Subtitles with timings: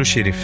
[0.00, 0.36] Mührü Şerif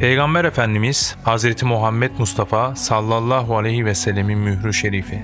[0.00, 5.22] Peygamber Efendimiz Hazreti Muhammed Mustafa sallallahu aleyhi ve sellemin mührü şerifi.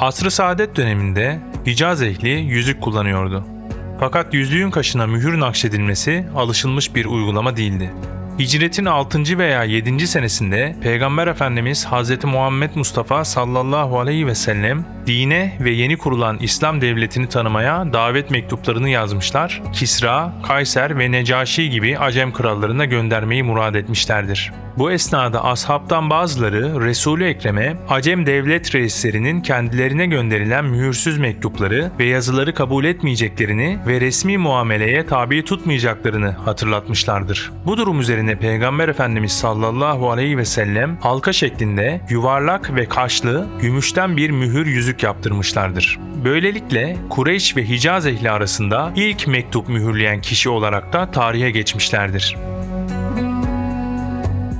[0.00, 3.53] Asr-ı Saadet döneminde Hicaz ehli yüzük kullanıyordu.
[4.00, 7.90] Fakat yüzüğün kaşına mühür nakşedilmesi alışılmış bir uygulama değildi.
[8.38, 9.38] Hicretin 6.
[9.38, 10.06] veya 7.
[10.06, 12.24] senesinde Peygamber Efendimiz Hz.
[12.24, 18.88] Muhammed Mustafa sallallahu aleyhi ve sellem dine ve yeni kurulan İslam devletini tanımaya davet mektuplarını
[18.88, 24.52] yazmışlar, Kisra, Kayser ve Necaşi gibi Acem krallarına göndermeyi murad etmişlerdir.
[24.78, 32.54] Bu esnada ashabtan bazıları Resul-i Ekrem'e Acem devlet reislerinin kendilerine gönderilen mühürsüz mektupları ve yazıları
[32.54, 37.52] kabul etmeyeceklerini ve resmi muameleye tabi tutmayacaklarını hatırlatmışlardır.
[37.66, 44.16] Bu durum üzerine Peygamber Efendimiz sallallahu aleyhi ve sellem halka şeklinde yuvarlak ve kaşlı gümüşten
[44.16, 45.98] bir mühür yüzük yaptırmışlardır.
[46.24, 52.36] Böylelikle Kureyş ve Hicaz ehli arasında ilk mektup mühürleyen kişi olarak da tarihe geçmişlerdir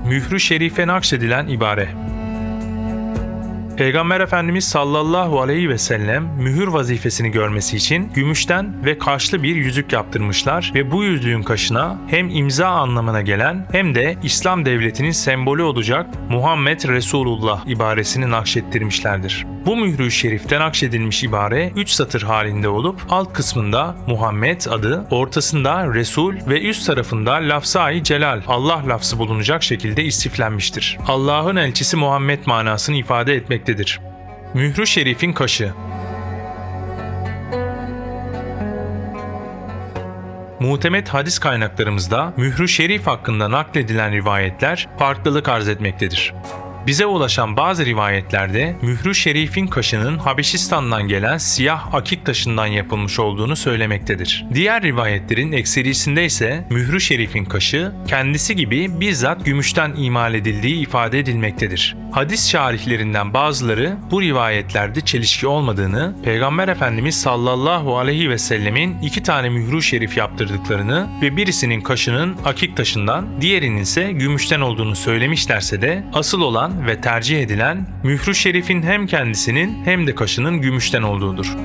[0.05, 1.89] mührü şerife nakşedilen ibare.
[3.77, 9.93] Peygamber Efendimiz sallallahu aleyhi ve sellem mühür vazifesini görmesi için gümüşten ve kaşlı bir yüzük
[9.93, 16.07] yaptırmışlar ve bu yüzüğün kaşına hem imza anlamına gelen hem de İslam devletinin sembolü olacak
[16.31, 19.47] Muhammed Resulullah ibaresini nakşettirmişlerdir.
[19.67, 26.35] Bu mührü şeriften akşedilmiş ibare 3 satır halinde olup alt kısmında Muhammed adı, ortasında Resul
[26.49, 30.99] ve üst tarafında lafzayı celal Allah lafzı bulunacak şekilde istiflenmiştir.
[31.07, 33.35] Allah'ın elçisi Muhammed manasını ifade
[33.65, 34.01] etmektedir.
[34.55, 35.73] Mührü şerifin kaşı
[40.61, 46.35] Muhtemet hadis kaynaklarımızda mührü şerif hakkında nakledilen rivayetler farklılık arz etmektedir.
[46.87, 54.45] Bize ulaşan bazı rivayetlerde mührü şerifin kaşının Habeşistan'dan gelen siyah akik taşından yapılmış olduğunu söylemektedir.
[54.55, 61.97] Diğer rivayetlerin ekserisinde ise mührü şerifin kaşı kendisi gibi bizzat gümüşten imal edildiği ifade edilmektedir.
[62.13, 69.49] Hadis şarihlerinden bazıları bu rivayetlerde çelişki olmadığını, Peygamber Efendimiz sallallahu aleyhi ve sellemin iki tane
[69.49, 76.41] mührü şerif yaptırdıklarını ve birisinin kaşının akik taşından, diğerinin ise gümüşten olduğunu söylemişlerse de asıl
[76.41, 81.57] olan ve tercih edilen mührü şerifin hem kendisinin hem de kaşının gümüşten olduğudur.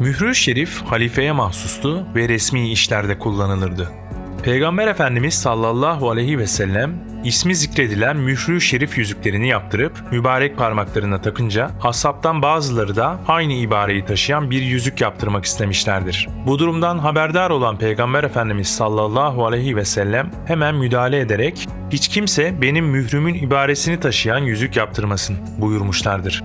[0.00, 3.97] Mührü şerif halifeye mahsustu ve resmi işlerde kullanılırdı.
[4.42, 6.94] Peygamber Efendimiz sallallahu aleyhi ve sellem
[7.24, 14.50] ismi zikredilen mührü şerif yüzüklerini yaptırıp mübarek parmaklarına takınca ashabtan bazıları da aynı ibareyi taşıyan
[14.50, 16.28] bir yüzük yaptırmak istemişlerdir.
[16.46, 22.62] Bu durumdan haberdar olan Peygamber Efendimiz sallallahu aleyhi ve sellem hemen müdahale ederek hiç kimse
[22.62, 26.42] benim mührümün ibaresini taşıyan yüzük yaptırmasın buyurmuşlardır.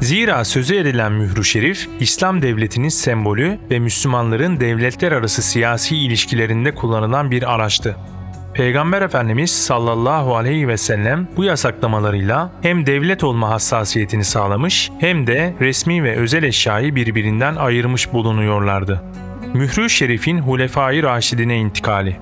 [0.00, 7.30] Zira sözü edilen mührü şerif, İslam devletinin sembolü ve Müslümanların devletler arası siyasi ilişkilerinde kullanılan
[7.30, 7.96] bir araçtı.
[8.54, 15.54] Peygamber Efendimiz sallallahu aleyhi ve sellem bu yasaklamalarıyla hem devlet olma hassasiyetini sağlamış hem de
[15.60, 19.02] resmi ve özel eşyayı birbirinden ayırmış bulunuyorlardı.
[19.54, 22.16] Mührü Şerif'in Hulefai Raşidine intikali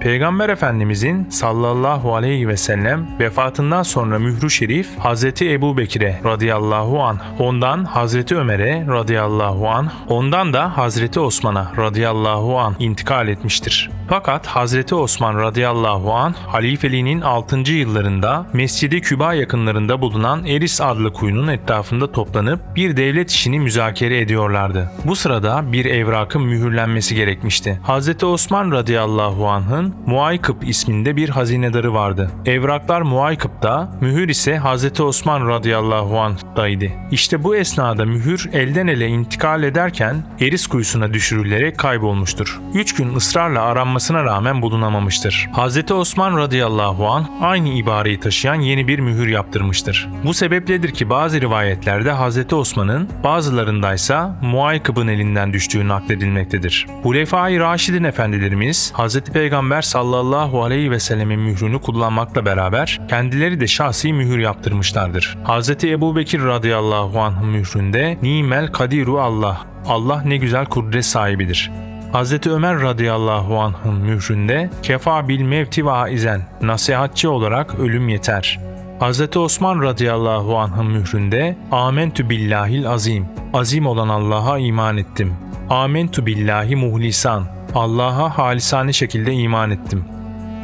[0.00, 7.18] Peygamber Efendimizin sallallahu aleyhi ve sellem vefatından sonra mührü şerif Hazreti Ebu Bekir'e radıyallahu an,
[7.38, 13.90] ondan Hazreti Ömer'e radıyallahu an, ondan da Hazreti Osman'a radıyallahu an intikal etmiştir.
[14.08, 17.56] Fakat Hazreti Osman radıyallahu an halifeliğinin 6.
[17.56, 24.90] yıllarında Mescidi Küba yakınlarında bulunan Eris adlı kuyunun etrafında toplanıp bir devlet işini müzakere ediyorlardı.
[25.04, 27.80] Bu sırada bir evrakın mühürlenmesi gerekmişti.
[27.82, 32.30] Hazreti Osman radıyallahu anh'ın Muaykıp isminde bir hazinedarı vardı.
[32.46, 36.86] Evraklar Muaykıp'ta, mühür ise Hazreti Osman radıyallahu anh'daydı.
[37.10, 42.60] İşte bu esnada mühür elden ele intikal ederken Eris kuyusuna düşürülerek kaybolmuştur.
[42.74, 45.48] Üç gün ısrarla aranmasına rağmen bulunamamıştır.
[45.52, 50.08] Hazreti Osman radıyallahu anh aynı ibareyi taşıyan yeni bir mühür yaptırmıştır.
[50.24, 56.86] Bu sebepledir ki bazı rivayetlerde Hazreti Osman'ın bazılarındaysa Muaykıp'ın elinden düştüğü nakledilmektedir.
[57.02, 64.12] Hulefai Raşidin efendilerimiz Hazreti Peygamber sallallahu aleyhi ve sellemin mührünü kullanmakla beraber kendileri de şahsi
[64.12, 65.38] mühür yaptırmışlardır.
[65.44, 65.84] Hz.
[65.84, 71.70] Ebu Bekir radıyallahu anh mühründe Nimel Kadiru Allah, Allah ne güzel kudret sahibidir
[72.12, 72.46] Hz.
[72.46, 78.60] Ömer radıyallahu anh'ın mühründe kefa bil mevti vaizen nasihatçı olarak ölüm yeter.
[79.00, 79.36] Hz.
[79.36, 85.34] Osman radıyallahu anh'ın mühründe Amentü billahil azim azim olan Allah'a iman ettim.
[85.70, 90.04] Amentü billahi muhlisan Allah'a halisane şekilde iman ettim.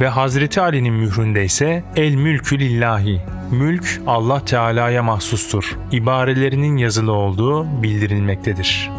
[0.01, 3.21] Ve Hazreti Ali'nin mühründe ise El mülkü lillahi
[3.51, 5.77] Mülk Allah Teala'ya mahsustur.
[5.91, 8.89] İbarelerinin yazılı olduğu bildirilmektedir.